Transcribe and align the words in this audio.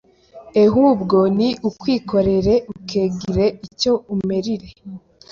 ehubwo 0.63 1.17
ni 1.37 1.49
ukwikorere 1.69 2.53
ukegire 2.73 3.45
icyo 3.67 3.93
umerire 4.13 4.67